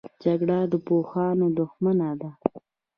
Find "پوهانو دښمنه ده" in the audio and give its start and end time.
0.85-2.29